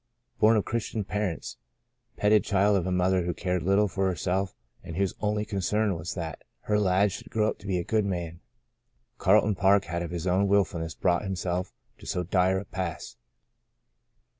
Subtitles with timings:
[0.39, 1.57] Born of Christian par ents,
[2.17, 6.15] petted child of a mother who cared little for herself and whose only concern was
[6.15, 8.39] that her lad should grow to be a good man,
[9.19, 13.15] Carl ton Park had of his own willfulness brought himself to so dire a pass.